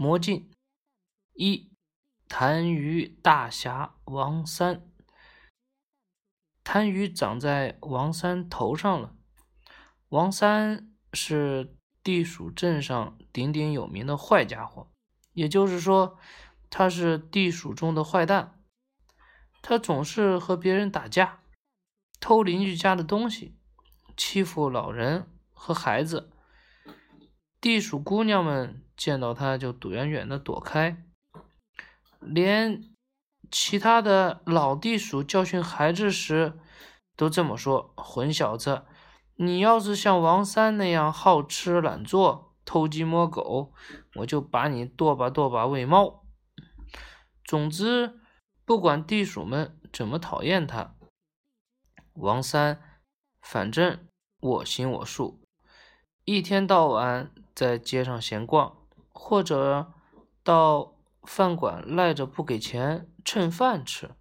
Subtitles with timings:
[0.00, 0.48] 魔镜
[1.32, 1.72] 一，
[2.28, 4.88] 痰盂大侠王三。
[6.62, 9.16] 痰盂长在王三头上了。
[10.10, 14.88] 王三是地鼠镇上鼎鼎有名的坏家伙，
[15.32, 16.16] 也就是说，
[16.70, 18.62] 他是地鼠中的坏蛋。
[19.62, 21.40] 他总是和别人打架，
[22.20, 23.58] 偷邻居家的东西，
[24.16, 26.30] 欺负老人和孩子。
[27.60, 31.04] 地鼠姑娘们见到他就躲远远的躲开，
[32.18, 32.82] 连
[33.48, 36.58] 其他的老地鼠教训孩子时
[37.16, 38.82] 都这么说：“混小子，
[39.36, 43.72] 你要是像王三那样好吃懒做、偷鸡摸狗，
[44.16, 46.24] 我就把你剁吧剁吧喂猫。”
[47.46, 48.18] 总之，
[48.64, 50.96] 不管地鼠们怎么讨厌他，
[52.14, 52.82] 王三
[53.40, 54.00] 反正
[54.40, 55.40] 我行我素，
[56.24, 57.30] 一天到晚。
[57.54, 58.77] 在街上闲逛，
[59.20, 59.92] 或者
[60.44, 64.12] 到饭馆赖着不给钱蹭饭吃。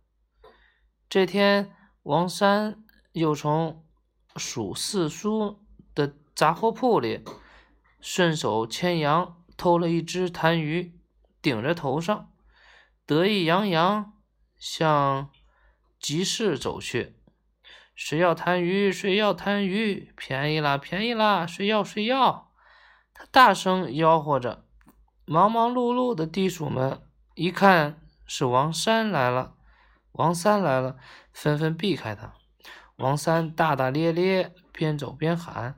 [1.08, 3.86] 这天，王三又从
[4.36, 7.24] 数四叔的杂货铺里
[8.02, 10.94] 顺手牵羊偷了一只痰盂，
[11.42, 12.34] 顶着头上，
[13.06, 14.14] 得意洋洋
[14.58, 15.30] 向
[16.00, 17.16] 集市走去。
[17.96, 18.92] 谁要痰盂？
[18.92, 20.10] 谁要痰盂？
[20.16, 21.48] 便宜啦，便宜啦！
[21.48, 21.84] 谁要？
[21.84, 22.52] 谁要？
[23.14, 24.67] 他大声吆喝着，
[25.30, 27.02] 忙忙碌碌的地鼠们
[27.36, 29.56] 一看是王三来了，
[30.14, 30.96] 王三来了，
[31.34, 32.34] 纷纷避开他。
[32.96, 35.76] 王三大大咧咧，边走边喊：“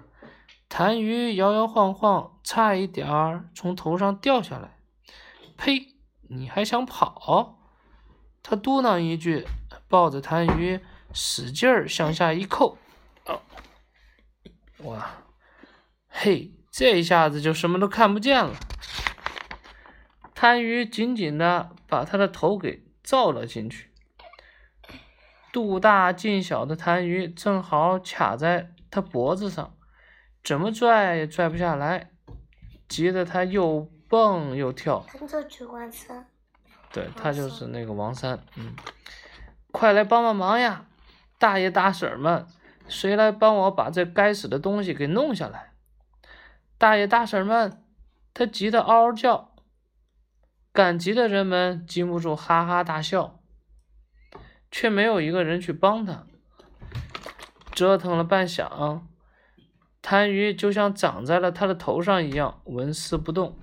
[0.69, 4.77] 痰盂摇摇晃晃，差一点儿从头上掉下来。”
[5.57, 5.95] 呸！
[6.29, 7.57] 你还想跑？
[8.43, 9.47] 他嘟囔一句，
[9.87, 10.79] 抱着痰盂
[11.11, 12.77] 使劲儿向下一扣。
[13.25, 13.41] 啊
[14.83, 15.09] 哇，
[16.07, 16.53] 嘿！
[16.69, 18.53] 这一下子就什么都看不见了。
[20.39, 23.91] 痰盂紧紧的把他的头给罩了进去，
[25.51, 29.75] 肚大劲小的痰盂正好卡在他脖子上，
[30.41, 32.11] 怎么拽也拽不下来，
[32.87, 35.05] 急得他又蹦又跳。
[35.09, 36.25] 他就是王三。
[36.93, 38.39] 对他就是那个王三。
[38.55, 38.73] 嗯，
[39.73, 40.85] 快来帮帮忙呀，
[41.37, 42.47] 大爷大婶们，
[42.87, 45.73] 谁来帮我把这该死的东西给弄下来？
[46.77, 47.83] 大爷大婶们，
[48.33, 49.48] 他急得嗷嗷叫，
[50.79, 53.41] 赶集的人们禁不住哈哈大笑，
[54.71, 56.25] 却没有一个人去帮他。
[57.73, 59.01] 折腾了半晌，
[60.01, 63.59] 痰盂就像长在了他的头上一样纹丝不动。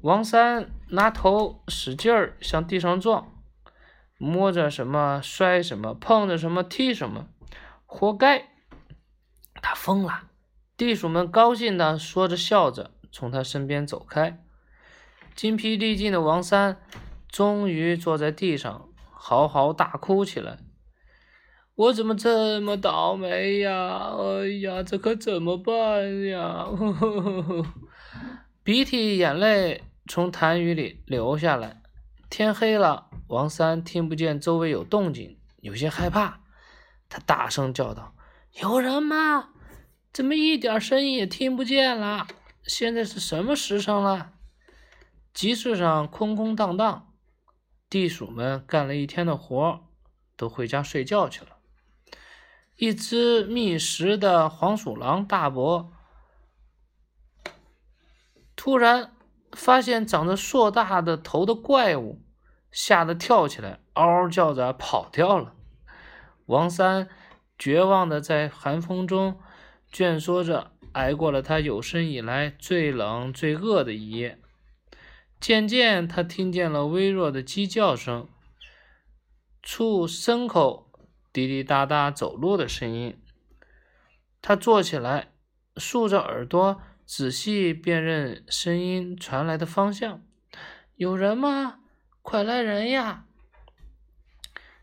[0.00, 3.34] 王三拿头使劲儿向地上撞，
[4.16, 7.28] 摸着什么摔什么，碰着什么踢什么，
[7.84, 8.48] 活该！
[9.60, 10.22] 他疯了。
[10.78, 14.42] 地鼠们高兴地说着笑着，从他身边走开。
[15.40, 16.82] 精疲力尽的王三
[17.26, 20.58] 终于坐在地上，嚎嚎大哭起来
[21.74, 24.10] ：“我怎么这么倒霉呀？
[24.18, 26.66] 哎呀，这可怎么办呀？”
[28.62, 31.80] 鼻涕眼泪从痰盂里流下来。
[32.28, 36.40] 天黑了，王三听不见周围有动静，有些害怕，
[37.08, 38.14] 他大声叫道
[38.60, 39.48] ：“有人吗？”
[40.12, 42.26] 怎么一点声音也听不见了？
[42.64, 44.32] 现在是什么时辰了？
[45.32, 47.12] 集市上空空荡荡，
[47.88, 49.80] 地鼠们干了一天的活，
[50.36, 51.56] 都回家睡觉去了。
[52.76, 55.92] 一只觅食的黄鼠狼大伯
[58.56, 59.14] 突然
[59.52, 62.22] 发现长着硕大的头的怪物，
[62.70, 65.54] 吓得跳起来，嗷嗷叫着跑掉了。
[66.46, 67.08] 王三
[67.58, 69.40] 绝望的在寒风中。
[69.92, 74.38] 蜷缩着挨过了他有生以来最冷最饿的一夜。
[75.40, 78.28] 渐渐，他听见了微弱的鸡叫声，
[79.62, 80.92] 畜牲口
[81.32, 83.18] 滴滴答答走路的声音。
[84.42, 85.32] 他坐起来，
[85.76, 90.22] 竖着耳朵，仔细辨认声音传来的方向。
[90.96, 91.80] 有人吗？
[92.20, 93.24] 快来人呀！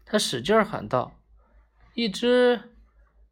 [0.04, 1.20] 他使劲喊道
[1.94, 2.74] ：“一只。”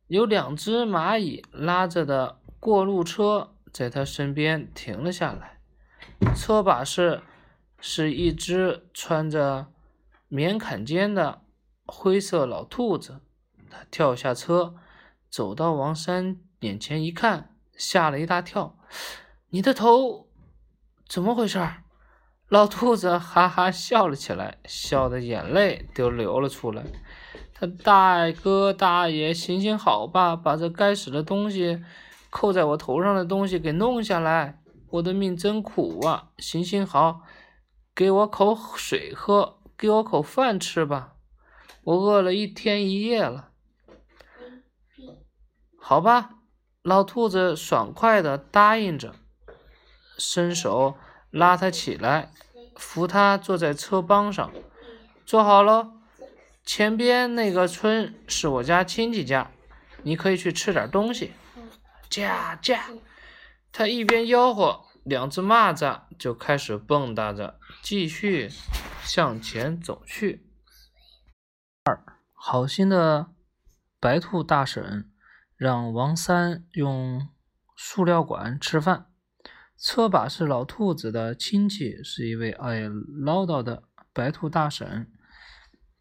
[0.07, 5.54] 有两只蚂蚁拉着的过路车在他身边停了下来，
[6.33, 7.21] 车把式
[7.79, 9.67] 是一只穿着
[10.27, 11.41] 棉坎肩的
[11.85, 13.19] 灰色老兔子。
[13.69, 14.75] 他跳下车，
[15.29, 18.77] 走到王三眼前一看，吓了一大跳
[19.51, 20.27] ：“你的头
[21.07, 21.59] 怎么回事？”
[22.47, 26.83] 老兔子哈哈笑了起来，笑的眼泪都流了出来。
[27.53, 31.83] 他大哥大爷，行行好吧，把这该死的东西
[32.29, 34.61] 扣在我头上的东西给弄下来，
[34.95, 36.29] 我的命真苦啊！
[36.37, 37.21] 行行好，
[37.93, 41.15] 给我口水喝，给我口饭吃吧，
[41.83, 43.49] 我饿了一天一夜了。
[45.77, 46.35] 好吧，
[46.81, 49.15] 老兔子爽快的答应着，
[50.17, 50.95] 伸手
[51.29, 52.31] 拉他起来，
[52.77, 54.51] 扶他坐在车帮上。
[55.25, 55.91] 坐好喽，
[56.63, 59.51] 前边那个村是我家亲戚家，
[60.03, 61.33] 你可以去吃点东西。
[62.09, 62.85] 驾驾，
[63.71, 68.49] 他一边吆喝，两只蚂蚱就开始蹦跶着，继续
[69.03, 70.49] 向前走去。
[71.83, 72.03] 二，
[72.33, 73.27] 好心的
[73.99, 75.11] 白兔大婶
[75.55, 77.29] 让王三用
[77.77, 79.11] 塑料管吃饭。
[79.77, 82.89] 车把是老兔子的亲戚，是一位爱
[83.23, 85.11] 唠叨的白兔大婶。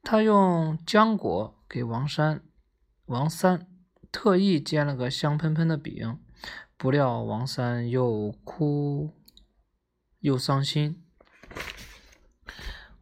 [0.02, 2.42] 他用浆果给王三，
[3.04, 3.68] 王三。
[4.10, 6.20] 特意煎了个香喷喷的饼，
[6.76, 9.14] 不料王三又哭
[10.20, 11.02] 又伤心。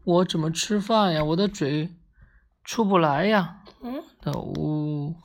[0.04, 1.22] 我怎么吃饭呀？
[1.24, 1.90] 我的嘴
[2.64, 3.62] 出不来呀！
[3.80, 4.02] 嗯，
[4.34, 5.16] 呜，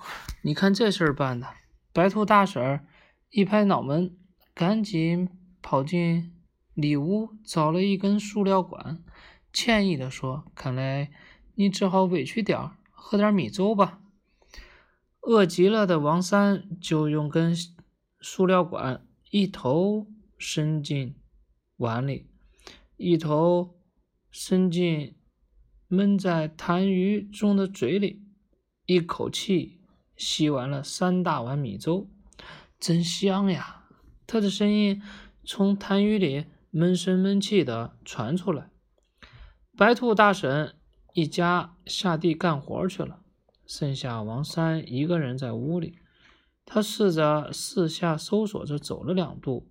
[0.44, 1.48] 你看这事儿办的。
[1.92, 2.86] 白兔大婶儿
[3.30, 4.16] 一拍脑门，
[4.54, 5.30] 赶紧
[5.62, 6.34] 跑进
[6.74, 9.04] 里屋，找了一根塑料管，
[9.52, 11.10] 歉意地说：“看来
[11.56, 14.00] 你只好委屈点儿，喝点米粥吧。”
[15.22, 17.54] 饿极了的王三就用根
[18.20, 21.16] 塑料管一头伸进
[21.78, 22.28] 碗里，
[22.96, 23.80] 一头
[24.32, 25.16] 伸进
[25.88, 28.24] 闷在痰盂中的嘴里，
[28.86, 29.82] 一口气
[30.16, 32.10] 吸完了三大碗米粥，
[32.80, 33.88] 真香呀！
[34.26, 35.02] 他的声音
[35.46, 38.70] 从痰盂里闷声闷气的传出来。
[39.78, 40.76] 白兔大婶
[41.14, 43.22] 一家下地干活去了。
[43.66, 46.00] 剩下王三一个人在屋里，
[46.70, 49.70] 他试着四下搜索着，走了两步，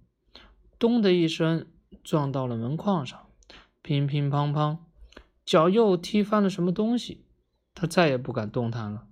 [0.79, 1.67] 咚的一声
[2.03, 3.29] 撞到了门框上，
[3.83, 4.79] 乒乒乓乓，
[5.45, 7.27] 脚又踢翻了什么东西，
[7.75, 9.07] 他再也不敢动弹了，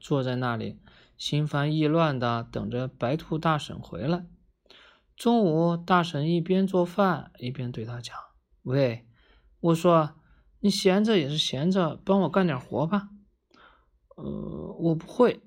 [0.00, 0.80] 坐在那里
[1.16, 4.26] 心烦意乱的等着白兔大婶回来。
[5.16, 8.16] 中午，大婶一边做饭一边对他讲
[8.64, 9.06] ：“喂，
[9.60, 10.16] 我说
[10.58, 13.10] 你闲着也是闲着，帮我干点活吧。”
[14.16, 15.40] 呃，我不会。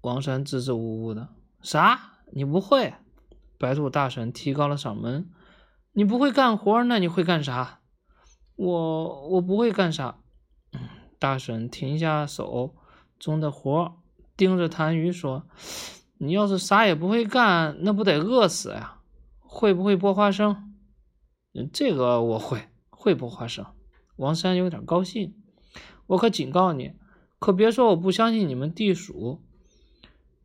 [0.00, 1.28] 王三支支吾吾的。
[1.60, 2.18] 啥？
[2.32, 2.94] 你不会？
[3.58, 5.30] 白兔大婶提高了嗓门。
[5.92, 7.80] 你不会干活，那你会干啥？
[8.54, 10.18] 我我不会干啥。
[11.18, 12.76] 大婶停下手
[13.18, 13.96] 中的活，
[14.36, 15.44] 盯着痰盂说
[16.18, 19.00] ：“你要是啥也不会干，那不得饿死呀？
[19.40, 20.74] 会不会剥花生？
[21.54, 23.66] 嗯这个我会，会剥花生。”
[24.14, 25.34] 王三有点高兴。
[26.06, 26.92] 我可警告你。
[27.40, 29.42] 可别说我不相信你们地鼠！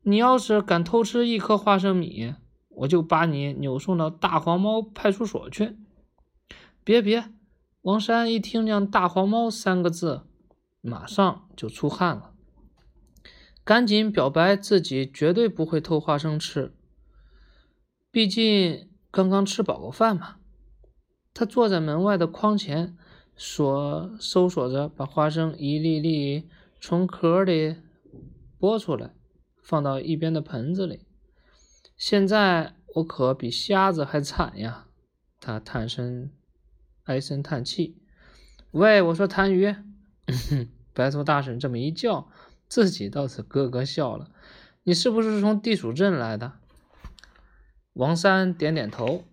[0.03, 2.35] 你要是敢偷吃一颗花生米，
[2.69, 5.77] 我就把你扭送到大黄猫派出所去。
[6.83, 7.31] 别别！
[7.81, 10.23] 王山一听见“大黄猫”三个字，
[10.81, 12.33] 马上就出汗了，
[13.63, 16.73] 赶紧表白自己绝对不会偷花生吃，
[18.11, 20.35] 毕竟刚刚吃饱个饭嘛。
[21.33, 22.97] 他坐在门外的筐前，
[23.35, 26.49] 说搜索着，把花生一粒粒。
[26.79, 27.77] 从壳里
[28.59, 29.13] 剥出来，
[29.63, 31.07] 放到一边的盆子里。
[31.97, 34.87] 现在我可比瞎子还惨呀！
[35.39, 36.29] 他叹声，
[37.05, 37.97] 唉声叹气。
[38.71, 39.83] 喂，我说痰盂，
[40.93, 42.29] 白头大婶这么一叫，
[42.67, 44.29] 自己倒是咯咯笑了。
[44.83, 46.53] 你是不是从地鼠镇来的？
[47.93, 49.23] 王三点点头。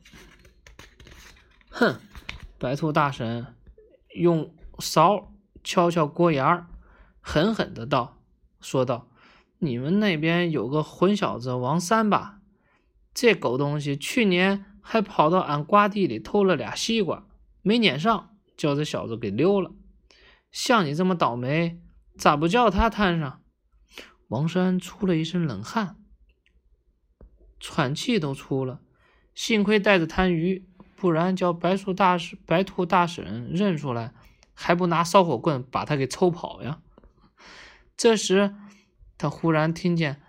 [1.71, 1.99] 哼，
[2.59, 3.47] 白兔大婶
[4.15, 5.33] 用勺
[5.65, 6.67] 敲敲锅沿儿。
[7.21, 8.19] 狠狠的道
[8.61, 9.10] ：“说道，
[9.61, 12.41] 你们那边有个混小子王三吧？
[13.13, 17.27] 这狗东西去年还跑到俺瓜地里偷了俩西瓜，
[17.61, 19.73] 没撵上，叫这小子给溜了。
[20.51, 21.79] 像你这么倒霉，
[22.17, 23.43] 咋不叫他摊上？”
[24.29, 25.97] 王三出了一身冷汗，
[27.59, 28.81] 喘气都出了。
[29.35, 30.65] 幸亏带着痰盂，
[30.97, 34.15] 不然叫白兔大婶、白兔大婶认出来，
[34.55, 36.81] 还不拿烧火棍把他给抽跑呀？
[37.97, 38.55] 这时，
[39.21, 40.23] 他忽然听见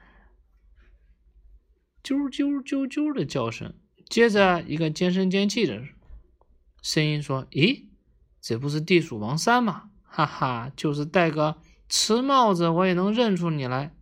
[2.04, 3.74] “啾啾啾啾”的叫声，
[4.10, 5.82] 接着一个尖声尖气的
[6.82, 7.86] 声音说：“咦，
[8.42, 9.92] 这不是地鼠王三吗？
[10.04, 13.96] 哈哈，就是戴个瓷帽子，我也能认出你来。”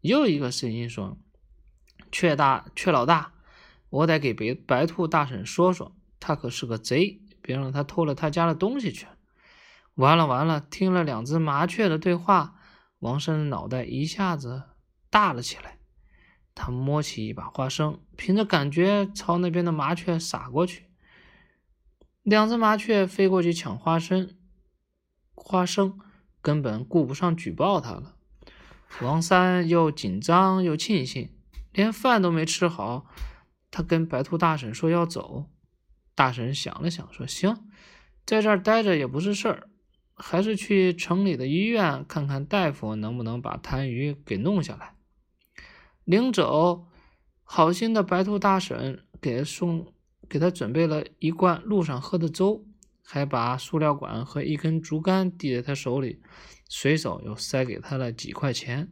[0.00, 1.18] 又一个声音说
[2.10, 3.34] ：“雀大雀老大，
[3.90, 9.06] 我得给白白兔大婶说说，他可是个贼，别让他偷了他家的东西去。”
[9.96, 12.58] 完了完了，听了两只麻雀的对话。
[13.02, 14.62] 王三的脑袋一下子
[15.10, 15.78] 大了起来，
[16.54, 20.86] 他摸起一把花生，凭着感觉朝那边的麻雀撒过去。
[22.22, 24.36] 两只麻雀飞过去抢花生，
[25.34, 25.98] 花生
[26.40, 28.14] 根本顾不上举报他了。
[29.00, 31.34] 王三又紧张又庆幸，
[31.72, 33.06] 连饭都没吃好。
[33.72, 35.50] 他跟白兔大婶说要走，
[36.14, 37.68] 大婶想了想说：“行，
[38.24, 39.70] 在这儿待着也不是事儿，
[40.22, 44.94] 还是去城里的医院看看大夫能不能把痰盂给弄下来。”
[46.04, 46.86] 临走，
[47.42, 49.92] 好心的白兔大婶给送。
[50.28, 52.64] 给他准备了一罐路上喝的粥，
[53.04, 56.22] 还把塑料管和一根竹竿递在他手里，
[56.70, 58.90] 随手又塞给他了几块钱，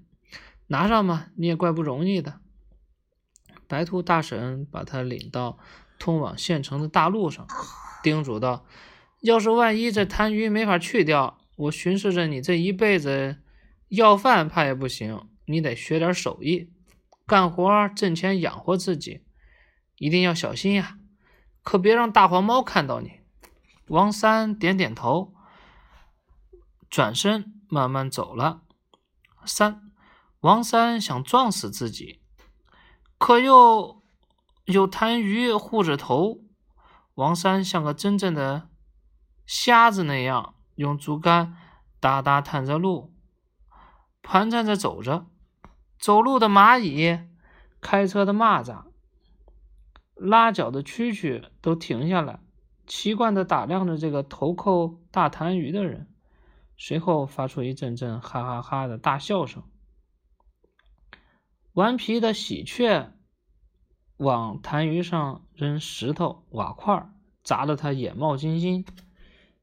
[0.66, 2.40] 拿上吧，你也怪不容易的。
[3.66, 5.58] 白兔大婶把他领到
[5.98, 7.46] 通往县城的大路上，
[8.02, 8.66] 叮嘱道
[9.20, 13.38] ：“要是万一这痰盂没法去掉，我寻思着你这一辈子
[13.88, 16.70] 要饭怕也不行，你得学点手艺，
[17.26, 19.22] 干活挣钱养活自己，
[19.96, 20.96] 一定要小心呀。”
[21.62, 23.20] 可别让大黄猫看到你。
[23.88, 25.34] 王三点点头，
[26.88, 28.62] 转身慢慢走了。
[29.44, 29.92] 三，
[30.40, 32.20] 王三想撞死自己，
[33.18, 34.02] 可又
[34.64, 36.40] 有痰盂护着头。
[37.16, 38.69] 王三像个真正的
[39.52, 41.56] 瞎子那样，用竹竿
[41.98, 43.12] 哒哒探着路，
[44.22, 45.26] 盘缠着走着。
[45.98, 47.18] 走路的蚂蚁，
[47.80, 48.84] 开车的蚂蚱。
[50.14, 52.38] 拉脚的蛐蛐都停下来，
[52.86, 56.08] 奇怪地打量着这个头扣大痰盂的人，
[56.76, 59.64] 随后发出一阵阵哈哈哈的大笑声。
[61.72, 63.14] 顽皮的喜鹊
[64.16, 67.10] 往痰盂上扔石头瓦块，
[67.42, 68.86] 砸得他眼冒金星。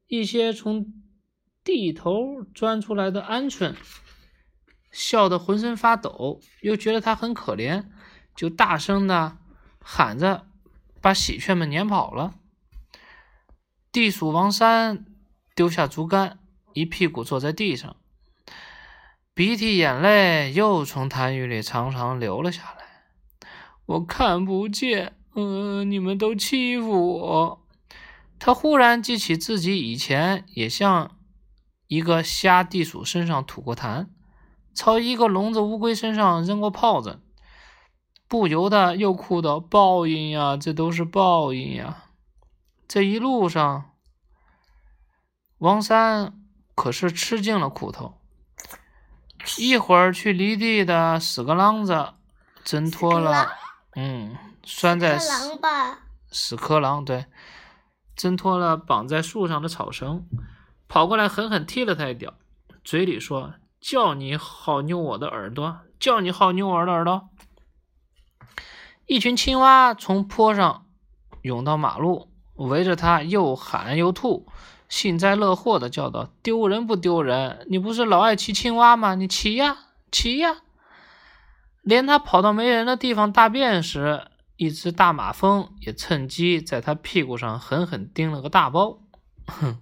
[0.08, 0.92] 一些从
[1.62, 3.74] 地头钻出来的鹌鹑
[4.90, 7.84] 笑得浑身发抖，又觉得它很可怜，
[8.34, 9.38] 就大声的
[9.80, 10.46] 喊着。
[11.00, 12.34] 把喜鹊们撵跑了。
[13.92, 15.06] 地鼠王三
[15.54, 16.40] 丢下竹竿，
[16.72, 17.94] 一屁股坐在地上，
[19.32, 23.48] 鼻涕眼泪又从痰盂里长长流了下来。
[23.86, 27.67] 我看不见，嗯，你们都欺负我。
[28.38, 31.16] 他忽然记起自己以前也向
[31.86, 34.08] 一个虾地鼠身上吐过痰，
[34.74, 37.20] 朝一个聋子乌龟身上扔过炮子。
[38.28, 42.04] 不由得又哭道：“报应呀，这都是报应呀！”
[42.86, 43.92] 这一路上，
[45.56, 46.34] 王三
[46.74, 48.20] 可是吃尽了苦头。
[49.56, 52.12] 一会儿去犁地的屎壳郎子
[52.64, 53.50] 挣脱了，
[53.94, 55.18] 嗯，拴在
[56.30, 57.24] 屎壳郎对，
[58.18, 60.26] 挣脱了绑在树上的草绳，
[60.88, 62.34] 跑过来狠狠踢了他一脚，
[62.82, 67.28] 嘴里说：“叫你好扭我的耳朵，叫你好扭我的耳朵。”
[69.06, 70.86] 一群青蛙从坡上
[71.42, 74.48] 涌到马路，围着他又喊又吐，
[74.88, 77.64] 幸灾乐祸的叫道：“丢人不丢人？
[77.70, 79.14] 你不是老爱骑青蛙吗？
[79.14, 79.78] 你骑呀，
[80.10, 80.56] 骑呀！”
[81.82, 84.26] 连他跑到没人的地方大便时，
[84.58, 89.00] 一只大马蜂也趁机在他屁股上狠狠叮了个大包。
[89.46, 89.78] 哼！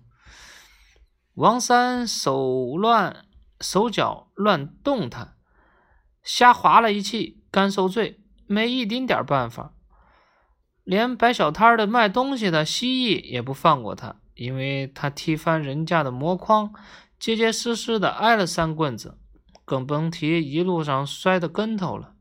[1.33, 3.25] 王三手乱
[3.61, 5.35] 手脚乱动弹，
[6.23, 8.21] 瞎划了一气，干受罪。
[8.47, 9.73] 没一丁点办法，
[10.85, 16.73] 连摆小摊的卖东西的蜥蜴也不放过他，因为他踢翻人家的箩筐，
[17.19, 19.19] 结结实实的挨了三棍子，
[19.65, 22.16] 更甭提一路上摔的跟头了。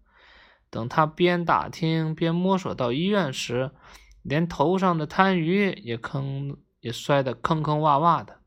[0.69, 3.71] 等他边打听边摸索到医院时，
[4.21, 8.39] 连头上的痰盂也坑也摔得坑坑洼洼的。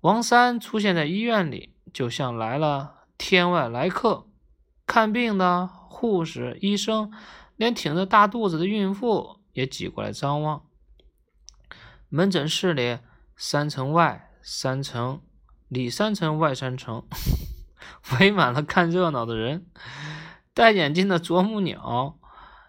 [0.00, 4.26] 王三出现在医院里，就像来了天外来客，
[4.86, 5.70] 看病的。
[5.96, 7.10] 护士、医生，
[7.56, 10.66] 连挺着大肚子的孕妇也挤过来张望。
[12.08, 12.98] 门诊室里，
[13.36, 15.22] 三层外三层
[15.68, 17.06] 里三层外三层，
[18.18, 19.64] 围满了看热闹的人。
[20.54, 22.16] 戴眼镜的啄木鸟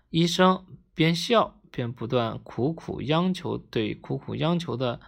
[0.09, 0.65] 医生
[0.95, 4.99] 边笑边不断苦苦央求，对苦苦央求的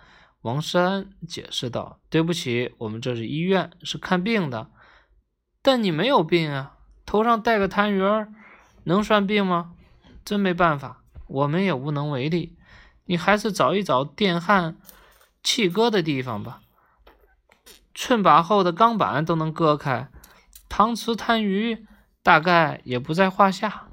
[0.42, 4.70] 王山解释道：“对不起，我们这是医院，是看病的，
[5.64, 8.32] 但你没有病啊。”头上戴个痰盂儿，
[8.84, 9.74] 能算病吗？
[10.24, 12.58] 真没办法，我们也无能为力。
[13.06, 14.78] 你还是找一找电焊
[15.42, 16.62] 气割的地方吧，
[17.96, 20.10] 寸把厚的钢板都能割开，
[20.70, 21.86] 搪瓷痰盂
[22.28, 23.88] 大概也不在话下。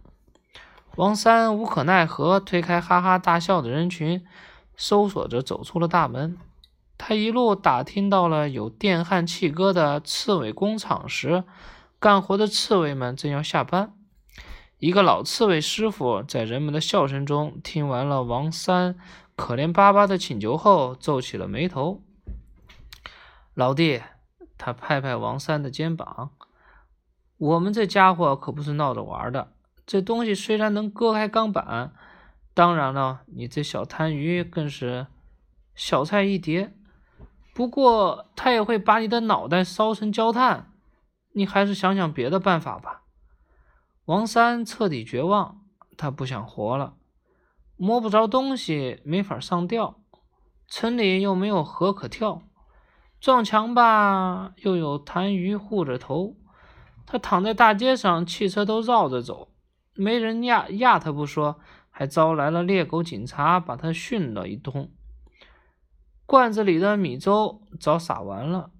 [0.96, 4.26] 王三无可奈何，推开哈哈大笑的人群，
[4.76, 6.36] 搜索着走出了大门。
[6.98, 11.44] 他一路打听到了有电焊气割的刺猬工厂时。
[12.00, 13.94] 干活的刺猬们正要下班，
[14.80, 18.96] 一个老刺猬师傅在人们的笑声中听完了王三
[19.36, 22.02] 可怜巴巴的请求后，皱起了眉头。
[23.54, 24.02] 老弟，
[24.58, 26.32] 他拍拍王三的肩膀
[27.44, 29.52] ：“我们这家伙可不是闹着玩的。
[29.84, 31.92] 这东西虽然能割开钢板，
[32.54, 35.08] 当然了，你这小贪鱼更是
[35.74, 36.74] 小菜一碟。
[37.54, 40.72] 不过，他也会把你的脑袋烧成焦炭。
[41.34, 43.02] 你还是想想别的办法吧。”
[44.06, 45.60] 王三彻底绝望，
[45.98, 46.94] 他不想活了。
[47.76, 50.00] 摸不着东西，没法上吊，
[50.66, 52.42] 城里又没有河可跳，
[53.20, 56.36] 撞墙吧又有痰盂护着头。
[57.06, 59.48] 他躺在大街上，汽车都绕着走，
[59.94, 64.90] 没人压压他不说，还招来了猎狗警察，把他训了一通。
[66.26, 68.70] 罐子里的米粥早撒完了，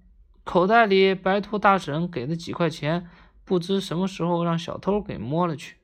[0.43, 3.07] 口袋里白兔大婶给的几块钱。
[3.47, 5.77] 不知什么时候让小偷给摸了去，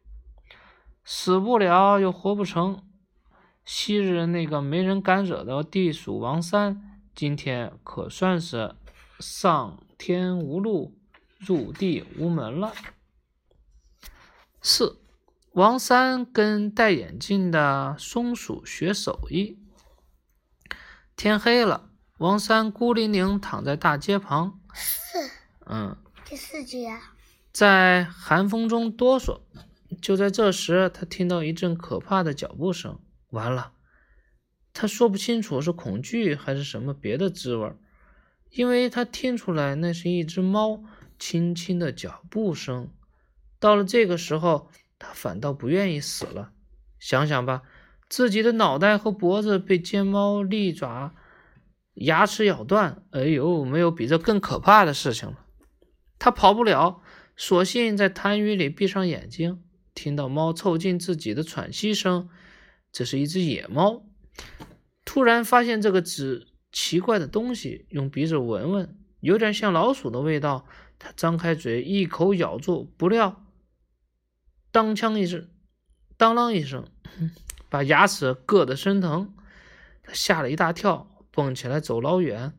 [1.04, 2.82] 死不了又活不成。
[3.64, 8.74] 昔日那个没人敢惹的地鼠王三，今天可算是
[9.20, 10.98] 上天无路，
[11.46, 12.74] 入地无门了。
[14.62, 15.02] 四，
[15.54, 19.58] 王三跟戴眼镜的松鼠学手艺。
[21.16, 24.60] 天黑了，王三孤零零躺在大街旁。
[24.74, 25.18] 四，
[25.66, 27.16] 嗯，第四句啊。
[27.52, 29.42] 在寒风中哆嗦，
[30.02, 33.00] 就在这时，他听到一阵可怕的脚步声。
[33.32, 33.74] 完了，
[34.74, 37.74] 他说不清楚是恐惧还是什么别的滋味，
[38.52, 40.84] 因为他听出来那是一只猫
[41.22, 42.92] 轻轻的脚步声。
[43.60, 46.52] 到了这个时候，他反倒不愿意死了。
[47.00, 47.62] 想想吧，
[48.10, 51.14] 自己的脑袋和脖子被尖猫利爪、
[51.94, 55.46] 牙齿咬断，哎呦，没有比这更可怕的事情了。
[56.18, 57.04] 他跑不了。
[57.38, 59.64] 索性在痰盂里闭上眼睛，
[59.94, 62.30] 听到猫凑近自己的喘息声。
[62.92, 64.04] 这是一只野猫。
[65.06, 70.66] 突然发现这个纸奇怪的东西，用鼻子闻闻，有点像老鼠的味道。
[71.04, 73.44] 他张开嘴一口咬住，不料，
[74.72, 75.50] 当枪一声，
[76.16, 76.86] 当啷一声，
[77.70, 79.34] 把牙齿硌得生疼。
[80.04, 82.54] 他吓了一大跳，蹦起来走老远，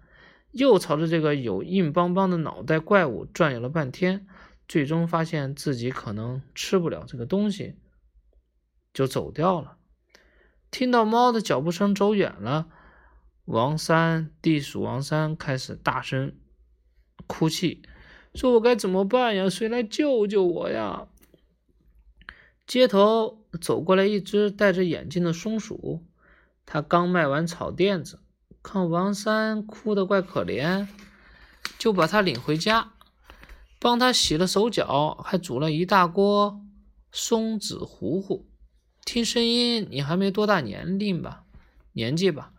[0.51, 4.27] 又朝着这个有硬邦邦的脑袋怪物转悠了半天。
[4.67, 7.77] 最终发现自己可能吃不了这个东西，
[8.93, 9.77] 就走掉了。
[10.73, 12.69] 听到猫的脚步声走远了，
[13.45, 16.35] 王三地鼠王三开始大声
[17.29, 17.83] 哭泣，
[18.35, 19.49] 说：“我该怎么办呀？
[19.49, 21.07] 谁来救救我呀？”
[22.67, 26.05] 街头走过来一只戴着眼镜的松鼠，
[26.65, 28.21] 他刚卖完草垫子，
[28.63, 30.87] 看王三哭得怪可怜，
[31.79, 32.93] 就把他领回家。
[33.79, 36.61] 帮他洗了手脚，还煮了一大锅
[37.11, 38.49] 松子糊糊。
[39.05, 41.43] 听声音，你还没多大年龄吧？
[41.93, 42.53] 年纪吧？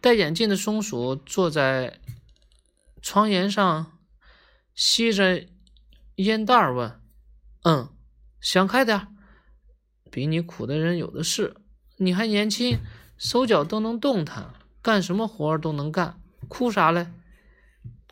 [0.00, 2.00] 戴眼镜的松鼠坐在
[3.00, 3.95] 床沿上，
[4.76, 5.46] 吸着
[6.16, 7.00] 烟袋问
[7.64, 7.88] ：“嗯，
[8.42, 9.08] 想开点
[10.10, 11.56] 比你苦的人有的是。
[11.96, 12.78] 你还年轻，
[13.16, 17.10] 手脚都能动弹，干什么活都能干，哭啥嘞？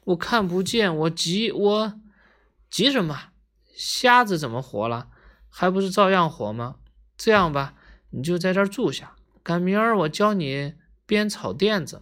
[0.05, 2.01] 我看不见，我急，我……”
[2.71, 3.29] 急什么？
[3.77, 5.09] 瞎子怎么活了？
[5.51, 6.77] 还不是照样活吗？
[7.19, 7.75] 这样吧，
[8.09, 10.73] 你就在这儿住下，赶明儿我教你
[11.05, 12.01] 编草垫子，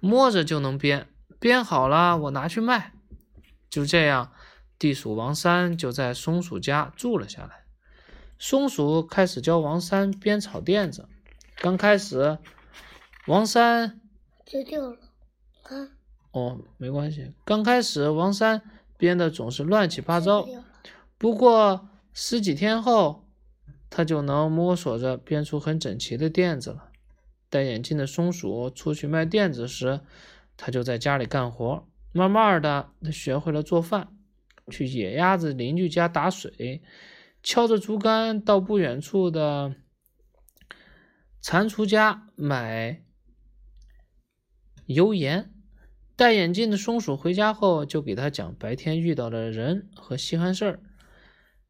[0.00, 1.06] 摸着就能编，
[1.38, 2.94] 编好了我拿去卖。
[3.70, 4.32] 就这样，
[4.78, 7.64] 地鼠王三就在松鼠家住了下来。
[8.38, 11.08] 松鼠开始教王三编草垫子。
[11.56, 12.38] 刚开始，
[13.26, 14.00] 王三
[14.44, 14.98] 丢掉了。
[15.62, 15.88] 啊？
[16.32, 17.32] 哦，没关系。
[17.44, 18.62] 刚开始，王三。
[18.98, 20.48] 编的总是乱七八糟，
[21.18, 23.28] 不过十几天后，
[23.90, 26.88] 他就能摸索着编出很整齐的垫子了。
[27.50, 30.00] 戴眼镜的松鼠出去卖垫子时，
[30.56, 31.86] 他就在家里干活。
[32.16, 34.16] 慢慢的，他学会了做饭，
[34.70, 36.82] 去野鸭子邻居家打水，
[37.42, 39.76] 敲着竹竿到不远处的
[41.42, 43.04] 蟾蜍家买
[44.86, 45.52] 油盐。
[46.16, 50.80] 戴眼镜的松鼠回家后，就给他讲白天遇到的人和稀罕事儿，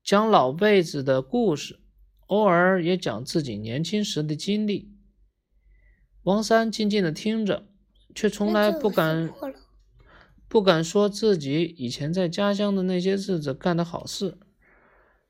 [0.04, 1.80] 讲老辈子的故事，
[2.28, 4.92] 偶尔也讲自己年轻时的经历。
[6.22, 7.66] 王三静静的听着，
[8.14, 9.28] 却从来不敢
[10.48, 14.38] 不敢说自己以前在家乡的那些日子干的好事。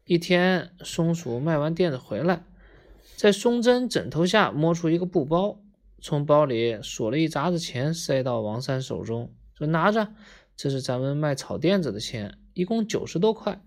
[0.04, 2.44] 一天，松鼠卖完垫子回来，
[3.16, 5.60] 在松针枕头下摸出一个布包。
[5.98, 10.14] 从包里数了一扎子钱，塞到王三手中，说：“拿着，
[10.54, 13.60] 这是咱们卖草垫子的钱，一共九十多块。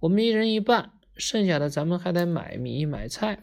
[0.00, 3.40] 我们一人一半，剩下的咱们还得买米买菜。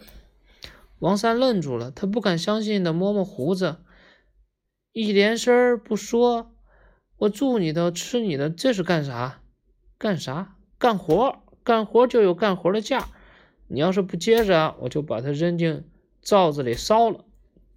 [0.99, 3.77] 王三愣住了，他不敢相信的摸摸胡子，
[4.91, 6.52] 一连声儿不说
[7.23, 9.41] ：“我住你的，吃你的，这是干啥？
[9.97, 10.57] 干啥？
[10.77, 11.41] 干活？
[11.63, 13.07] 干活就有干活的价。
[13.67, 15.85] 你要是不接着，我就把它扔进
[16.21, 17.23] 灶子里烧了。”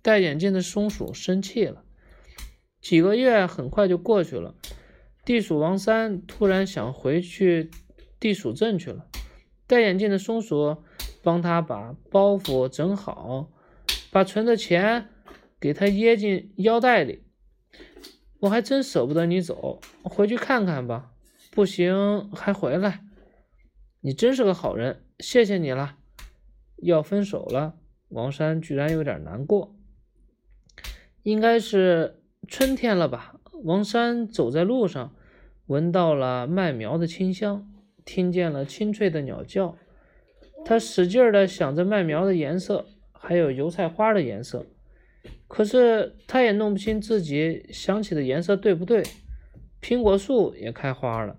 [0.02, 1.84] 戴眼镜的松鼠生气了。
[2.80, 4.56] 几个月很快就过去了，
[5.24, 7.70] 地鼠王三突然想回去
[8.18, 9.06] 地鼠镇去了。
[9.68, 10.78] 戴眼镜的松鼠
[11.22, 13.48] 帮他把包袱整好，
[14.10, 15.08] 把存的钱
[15.60, 17.22] 给他掖进腰带里。
[18.46, 21.10] 我还真舍不得你走，回去看看吧。
[21.50, 23.00] 不行还回来。
[24.00, 25.96] 你真是个好人，谢谢你了。
[26.76, 27.74] 要分手了，
[28.08, 29.74] 王三居然有点难过。
[31.22, 32.22] 应该是。
[32.48, 33.34] 春天了吧？
[33.64, 35.12] 王三走在路上，
[35.66, 37.68] 闻到了麦苗的清香，
[38.04, 39.76] 听见了清脆的鸟叫。
[40.64, 44.64] 他使劲的想着麦苗的颜色，还有油菜花的颜色，
[45.48, 49.02] 可是他也弄不清自己想起的颜色对不对。
[49.80, 51.38] 苹果树也开花了，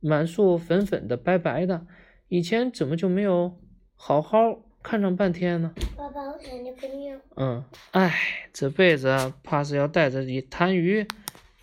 [0.00, 1.86] 满树粉粉的、白白的，
[2.28, 3.58] 以前怎么就没有
[3.96, 4.38] 好好
[4.82, 5.72] 看上半天呢？
[5.96, 7.18] 爸爸，我想尿个尿。
[7.36, 8.14] 嗯，哎，
[8.52, 11.08] 这辈子怕是要带着一痰盂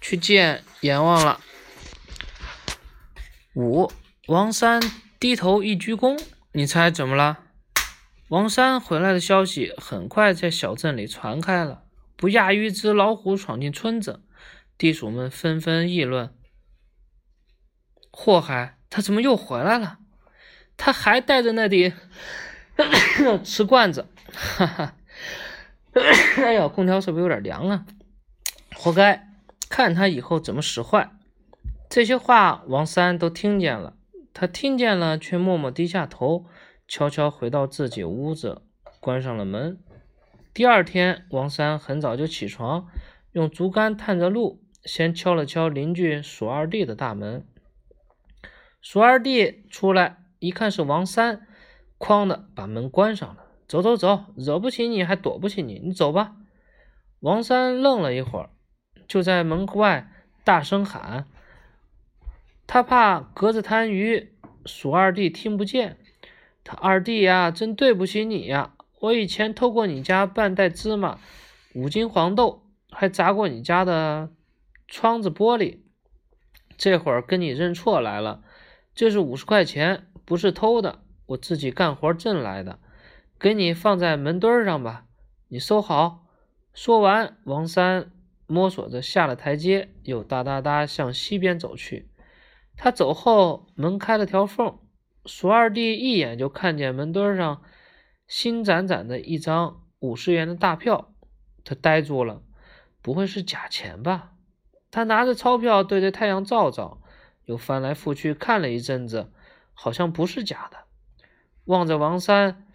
[0.02, 1.40] 去见阎王了。
[3.56, 3.90] 五，
[4.28, 4.82] 王三
[5.20, 6.22] 低头一鞠躬，
[6.54, 7.40] 你猜怎么了？
[8.30, 11.82] 王三回来的消息很快在小镇里传开了，
[12.16, 14.22] 不亚于一只老虎闯进村子，
[14.78, 16.32] 地鼠们纷纷议论：
[18.12, 19.98] 祸害，他怎么又回来了？
[20.78, 21.92] 他还带着那顶
[23.44, 24.06] 瓷罐子。
[24.32, 24.96] 哈哈，
[26.38, 27.88] 哎呀，空调是不是有点凉啊？
[28.76, 29.28] 活该，
[29.70, 31.10] 看他以后怎么使坏。
[31.90, 33.96] 这些话王三都听见了，
[34.36, 36.46] 他听见了，却默默低下头，
[36.90, 38.64] 悄悄回到自己屋子，
[39.00, 39.78] 关上了门。
[40.56, 42.88] 第二天，王三很早就起床，
[43.32, 47.46] 用竹竿探着路，先敲了敲邻居鼠二弟的大门。
[48.82, 51.46] 鼠二弟出来一看是王三，
[52.00, 53.46] 哐的把门关上了。
[53.68, 56.38] 走走走，惹不起你还躲不起你，你走吧。
[57.20, 58.50] 王三愣了一会儿，
[59.08, 60.12] 就在门外
[60.44, 61.28] 大声喊。
[62.66, 64.30] 他怕隔着痰盂，
[64.66, 65.99] 鼠二弟听不见。
[66.78, 68.74] 二弟呀，真对不起你呀！
[69.00, 71.20] 我以前偷过你家半袋芝麻，
[71.74, 74.30] 五斤黄豆，还砸过你家的
[74.88, 75.80] 窗子玻璃。
[76.78, 78.44] 这会儿跟你认错来了，
[78.94, 82.80] 这是五十块钱，不是偷的，我自己干活挣来的。
[83.40, 85.06] 给你放在门墩上吧，
[85.48, 86.26] 你收好。
[86.74, 88.12] 说完，王三
[88.48, 92.10] 摸索着下了台阶，又哒哒哒向西边走去。
[92.76, 94.78] 他走后，门开了条缝，
[95.26, 97.62] 鼠二弟一眼就看见门墩上
[98.28, 101.14] 新崭崭的一张五十元的大票，
[101.64, 102.42] 他呆住了，
[103.02, 104.32] 不会是假钱吧？
[104.92, 107.02] 他拿着钞票对着太阳照照，
[107.46, 109.32] 又翻来覆去看了一阵子，
[109.74, 110.78] 好像不是假的。
[111.66, 112.66] 望着王三。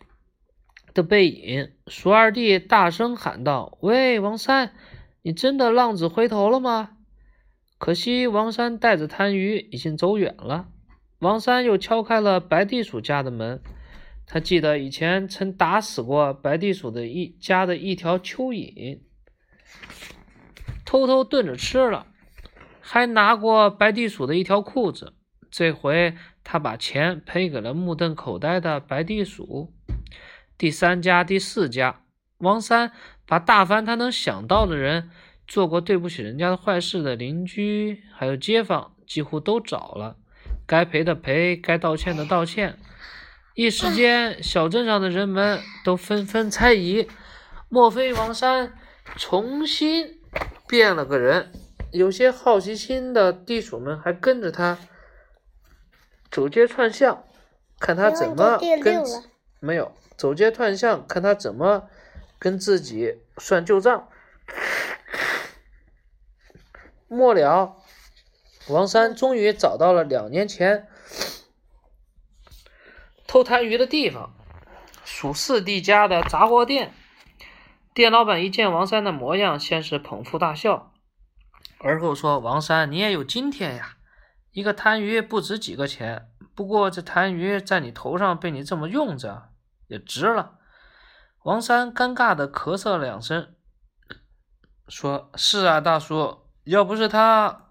[0.93, 4.77] 的背影，鼠二弟大声喊道：“喂，王三，
[5.23, 6.99] 你真的浪子回头了吗？”
[7.79, 10.69] 可惜王三带着贪鱼已经走远了。
[11.21, 13.63] 王三又敲开了白地鼠家的门，
[14.27, 19.01] 他记得以前曾打死过白地鼠的一家的一条蚯蚓，
[20.85, 22.07] 偷偷炖着吃了，
[22.81, 25.15] 还拿过白地鼠的一条裤子。
[25.51, 29.73] 这回他把钱赔给了目瞪口呆的白地鼠。
[30.59, 32.03] 第三家、第四家，
[32.39, 32.93] 王三
[33.25, 35.11] 把大凡他能想到的人
[35.47, 40.17] 做过对不起人家的坏事的邻居，还有街坊，几乎都找了，
[40.67, 42.79] 该赔的赔，该道歉的道歉。
[43.55, 47.09] 一时间，小镇上的人们都纷纷猜疑：
[47.69, 48.73] 莫非王三
[49.17, 50.21] 重新
[50.67, 51.53] 变了个人？
[51.93, 54.77] 有些好奇心的地鼠们还跟着他
[56.29, 57.25] 走街串巷，
[57.79, 59.03] 看他怎么跟
[59.61, 59.95] 没有。
[60.17, 61.89] 走街串巷，看他怎么
[62.41, 64.09] 跟自己算旧账。
[67.07, 67.77] 末了，
[68.69, 70.89] 王三终于找到了两年前
[73.27, 74.35] 偷痰盂的地方——
[75.05, 76.95] 鼠四弟家的杂货店。
[77.93, 80.93] 店老板一见王三的模样，先是捧腹大笑，
[81.79, 83.97] 而后说：“王三，你也有今天呀！
[84.53, 89.51] 一个痰盂不值几个钱，不过这痰盂在你头上被你这么用着。”
[89.87, 90.59] 也值了。
[91.43, 93.55] 王三尴尬的咳嗽了两声，
[94.89, 97.64] 说：“是啊，大叔，要不是他，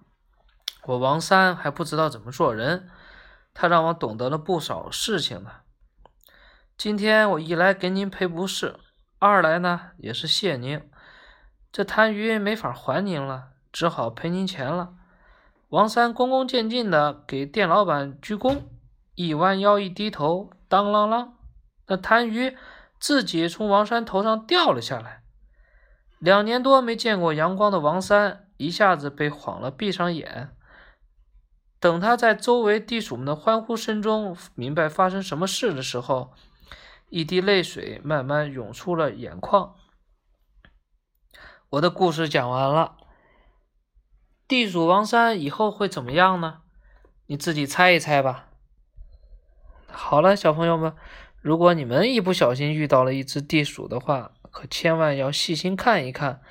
[0.86, 2.89] 我王三还不知道怎么做人。
[3.54, 5.52] 他让我懂得了不少事情呢。
[6.76, 8.78] 今天我一来给您赔不是，
[9.19, 10.82] 二来呢也是谢您。
[11.72, 14.93] 这贪鱼没法还您了，只好赔您钱了。
[15.69, 18.63] 王三恭恭敬敬的给店老板鞠躬，
[19.13, 21.34] 一弯腰一低头，当啷啷，
[21.88, 22.58] 那贪鱼
[23.00, 25.22] 自己从王三头上掉了下来。
[26.17, 30.56] 两年多没见过阳光的王三一下子被晃了，闭上眼。
[31.84, 36.32] 等他在周围地鼠们的欢呼声中明白发生什么事的时候，
[37.10, 39.76] 一滴泪水慢慢涌出了眼眶。
[41.72, 42.96] 我的故事讲完了，
[44.48, 46.62] 地鼠王三以后会怎么样呢？
[47.26, 48.48] 你自己猜一猜吧。
[49.88, 50.96] 好了，小朋友们，
[51.41, 56.41] 如果你们一不小心遇到了一只地鼠的话，可千万要细心看一看。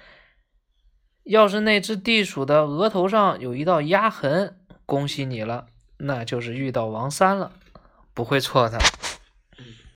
[1.24, 5.66] 要是那只地鼠的额头上有一道压痕，恭喜你了，
[5.98, 7.52] 那就是遇到王三了，
[8.12, 8.78] 不会错的。